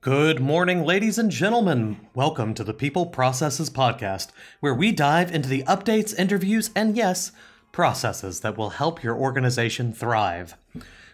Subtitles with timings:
[0.00, 1.98] Good morning, ladies and gentlemen.
[2.14, 4.28] Welcome to the People Processes Podcast,
[4.60, 7.32] where we dive into the updates, interviews, and yes,
[7.72, 10.56] processes that will help your organization thrive.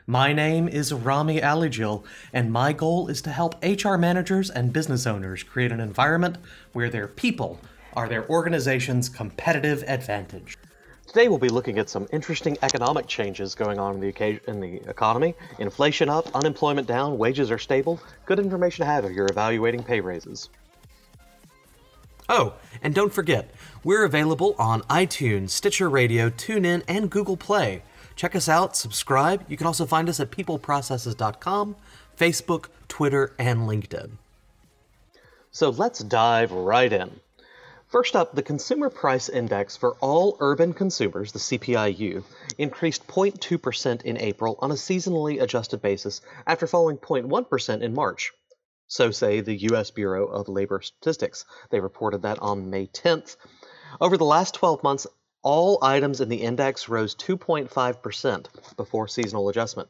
[0.06, 5.06] My name is Rami Alijil, and my goal is to help HR managers and business
[5.06, 6.37] owners create an environment
[6.74, 7.62] where their people
[7.94, 10.58] are their organization's competitive advantage.
[11.15, 14.81] Today we'll be looking at some interesting economic changes going on in the, in the
[14.90, 15.33] economy.
[15.60, 18.01] Inflation up, unemployment down, wages are stable.
[18.27, 20.50] Good information to have if you're evaluating pay raises.
[22.28, 23.52] Oh, and don't forget,
[23.84, 27.84] we're available on iTunes, Stitcher Radio, TuneIn, and Google Play.
[28.16, 29.45] Check us out, subscribe.
[29.46, 31.76] You can also find us at peopleprocesses.com,
[32.18, 34.10] Facebook, Twitter, and LinkedIn.
[35.52, 37.20] So let's dive right in.
[37.94, 42.24] First up, the Consumer Price Index for all urban consumers, the CPIU,
[42.58, 48.32] increased 0.2% in April on a seasonally adjusted basis after falling 0.1% in March.
[48.88, 49.92] So say the U.S.
[49.92, 51.44] Bureau of Labor Statistics.
[51.70, 53.36] They reported that on May 10th.
[54.01, 55.06] Over the last 12 months,
[55.45, 59.88] all items in the index rose 2.5% before seasonal adjustment.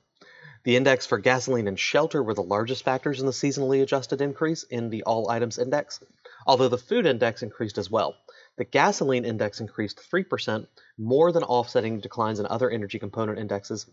[0.65, 4.63] The index for gasoline and shelter were the largest factors in the seasonally adjusted increase
[4.65, 6.01] in the all items index,
[6.47, 8.17] although the food index increased as well.
[8.57, 13.87] The gasoline index increased 3%, more than offsetting declines in other energy component indexes,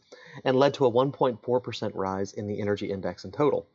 [0.43, 3.65] and led to a 1.4% rise in the energy index in total.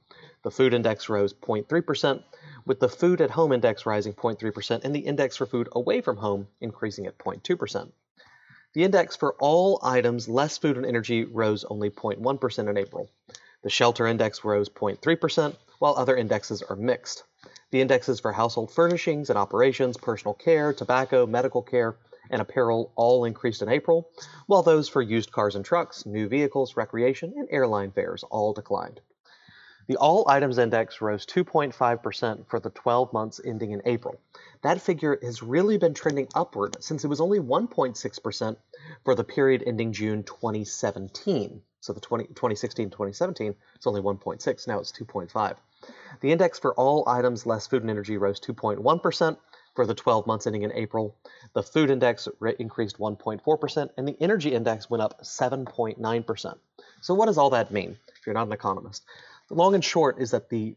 [0.42, 2.22] The food index rose 0.3%,
[2.64, 6.18] with the food at home index rising 0.3% and the index for food away from
[6.18, 7.90] home increasing at 0.2%.
[8.74, 13.10] The index for all items less food and energy rose only 0.1% in April.
[13.62, 17.24] The shelter index rose 0.3%, while other indexes are mixed.
[17.72, 21.96] The indexes for household furnishings and operations, personal care, tobacco, medical care,
[22.30, 24.08] and apparel all increased in April,
[24.46, 29.00] while those for used cars and trucks, new vehicles, recreation, and airline fares all declined.
[29.88, 34.20] The All Items Index rose 2.5% for the 12 months ending in April.
[34.62, 38.56] That figure has really been trending upward since it was only 1.6%
[39.04, 41.62] for the period ending June 2017.
[41.80, 44.66] So the 20, 2016 2017, it's only 1.6.
[44.66, 45.56] Now it's 2.5.
[46.20, 49.36] The index for all items less food and energy rose 2.1%
[49.74, 51.16] for the 12 months ending in April.
[51.52, 52.26] The food index
[52.58, 56.58] increased 1.4%, and the energy index went up 7.9%.
[57.02, 59.04] So, what does all that mean if you're not an economist?
[59.48, 60.76] The long and short is that the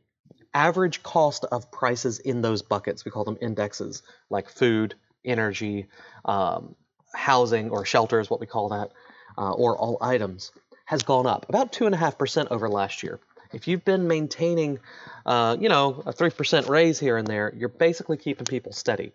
[0.53, 5.87] average cost of prices in those buckets, we call them indexes, like food, energy,
[6.25, 6.75] um,
[7.13, 8.91] housing, or shelter is what we call that,
[9.37, 10.51] uh, or all items,
[10.85, 13.19] has gone up about 2.5% over last year.
[13.51, 14.79] If you've been maintaining,
[15.25, 19.11] uh, you know, a 3% raise here and there, you're basically keeping people steady.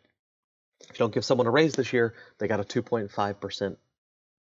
[0.80, 3.76] If you don't give someone a raise this year, they got a 2.5%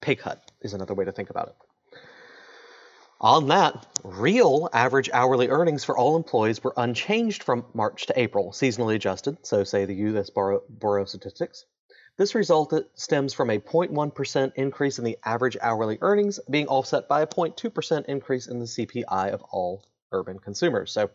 [0.02, 1.56] pay cut, is another way to think about it.
[3.22, 8.52] On that, real average hourly earnings for all employees were unchanged from March to April,
[8.52, 10.30] seasonally adjusted, so say the U.S.
[10.30, 10.62] Bureau
[11.02, 11.66] of Statistics.
[12.20, 17.22] This result stems from a 0.1% increase in the average hourly earnings being offset by
[17.22, 20.92] a 0.2% increase in the CPI of all urban consumers.
[20.92, 21.10] So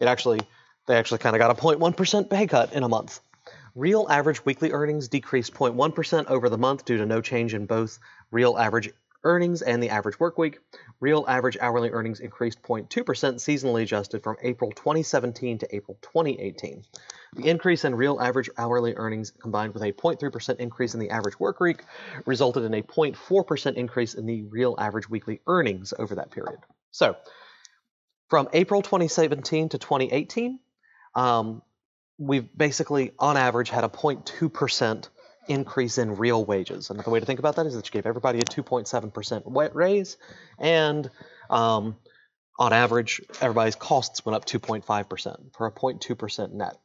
[0.00, 0.40] it actually,
[0.86, 3.20] they actually kind of got a 0.1% pay cut in a month.
[3.74, 7.98] Real average weekly earnings decreased 0.1% over the month due to no change in both
[8.30, 8.88] real average
[9.24, 10.60] earnings and the average work week.
[10.98, 16.84] Real average hourly earnings increased 0.2% seasonally adjusted from April 2017 to April 2018.
[17.34, 21.38] The increase in real average hourly earnings combined with a 0.3% increase in the average
[21.38, 21.82] work week
[22.24, 26.58] resulted in a 0.4% increase in the real average weekly earnings over that period.
[26.90, 27.16] So,
[28.28, 30.58] from April 2017 to 2018,
[31.14, 31.62] um,
[32.18, 35.08] we've basically, on average, had a 0.2%
[35.48, 36.90] increase in real wages.
[36.90, 40.16] Another way to think about that is that you gave everybody a 2.7% wet raise,
[40.58, 41.10] and
[41.48, 41.96] um,
[42.58, 46.76] on average, everybody's costs went up 2.5% for a 0.2% net.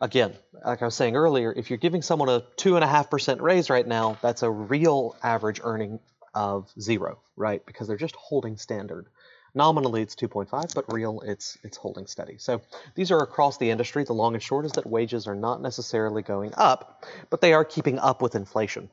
[0.00, 0.32] Again,
[0.64, 4.42] like I was saying earlier, if you're giving someone a 2.5% raise right now, that's
[4.42, 6.00] a real average earning
[6.34, 7.64] of zero, right?
[7.66, 9.06] Because they're just holding standard.
[9.54, 12.36] Nominally, it's 2.5, but real, it's it's holding steady.
[12.38, 12.62] So
[12.94, 14.04] these are across the industry.
[14.04, 17.64] The long and short is that wages are not necessarily going up, but they are
[17.64, 18.88] keeping up with inflation.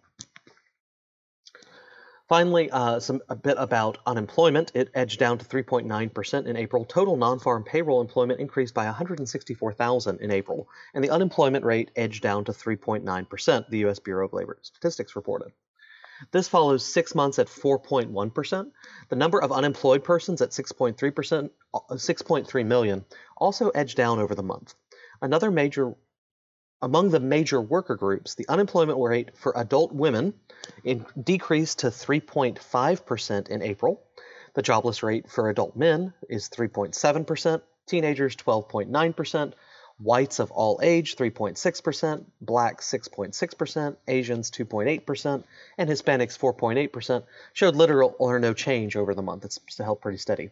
[2.27, 4.71] Finally, uh, some a bit about unemployment.
[4.73, 6.83] It edged down to 3.9% in April.
[6.83, 12.43] Total non-farm payroll employment increased by 164,000 in April, and the unemployment rate edged down
[12.45, 13.69] to 3.9%.
[13.69, 13.99] The U.S.
[13.99, 15.53] Bureau of Labor Statistics reported.
[16.31, 18.71] This follows six months at 4.1%.
[19.07, 23.05] The number of unemployed persons at 6.3%, uh, 6.3 million,
[23.37, 24.73] also edged down over the month.
[25.21, 25.95] Another major
[26.81, 30.33] among the major worker groups, the unemployment rate for adult women
[31.21, 34.01] decreased to 3.5% in April.
[34.53, 39.53] The jobless rate for adult men is 3.7%, teenagers 12.9%,
[39.99, 45.43] whites of all age 3.6%, blacks 6.6%, Asians 2.8%,
[45.77, 49.45] and Hispanics 4.8% showed little or no change over the month.
[49.45, 50.51] It's held pretty steady.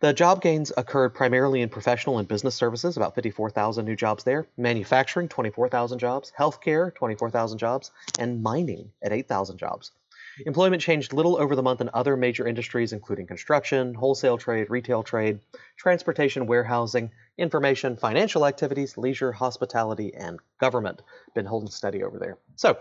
[0.00, 4.46] The job gains occurred primarily in professional and business services, about 54,000 new jobs there,
[4.58, 9.92] manufacturing, 24,000 jobs, healthcare, 24,000 jobs, and mining at 8,000 jobs.
[10.44, 15.02] Employment changed little over the month in other major industries, including construction, wholesale trade, retail
[15.02, 15.40] trade,
[15.78, 21.00] transportation, warehousing, information, financial activities, leisure, hospitality, and government.
[21.34, 22.36] Been holding steady over there.
[22.56, 22.76] So,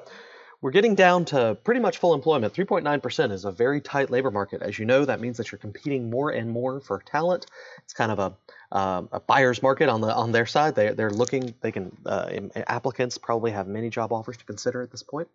[0.65, 2.51] we're getting down to pretty much full employment.
[2.51, 4.63] 3.9% is a very tight labor market.
[4.63, 7.45] As you know, that means that you're competing more and more for talent.
[7.83, 8.33] It's kind of a,
[8.71, 10.73] uh, a buyer's market on the on their side.
[10.73, 12.31] They, they're looking, they can, uh,
[12.65, 15.27] applicants probably have many job offers to consider at this point.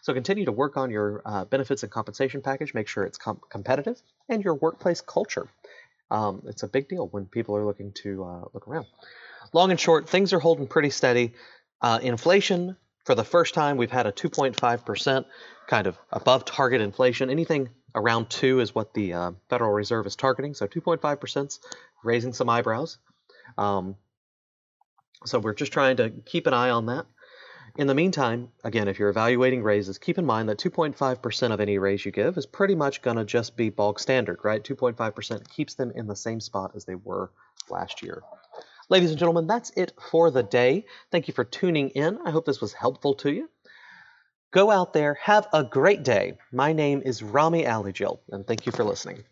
[0.00, 2.72] So continue to work on your uh, benefits and compensation package.
[2.72, 4.00] Make sure it's com- competitive
[4.30, 5.46] and your workplace culture.
[6.10, 8.86] Um, it's a big deal when people are looking to uh, look around.
[9.52, 11.34] Long and short, things are holding pretty steady.
[11.82, 12.78] Uh, inflation,
[13.10, 15.24] for the first time, we've had a 2.5%
[15.66, 17.28] kind of above target inflation.
[17.28, 20.54] Anything around 2 is what the uh, Federal Reserve is targeting.
[20.54, 21.58] So 2.5% is
[22.04, 22.98] raising some eyebrows.
[23.58, 23.96] Um,
[25.26, 27.04] so we're just trying to keep an eye on that.
[27.76, 31.78] In the meantime, again, if you're evaluating raises, keep in mind that 2.5% of any
[31.78, 34.62] raise you give is pretty much going to just be bulk standard, right?
[34.62, 37.32] 2.5% keeps them in the same spot as they were
[37.68, 38.22] last year.
[38.90, 40.84] Ladies and gentlemen, that's it for the day.
[41.12, 42.18] Thank you for tuning in.
[42.24, 43.48] I hope this was helpful to you.
[44.50, 46.36] Go out there, have a great day.
[46.50, 49.22] My name is Rami Alijil, and thank you for listening.